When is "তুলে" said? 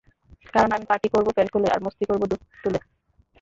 2.63-2.79